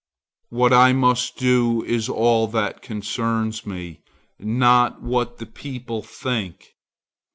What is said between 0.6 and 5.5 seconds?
I must do is all that concerns me, not what the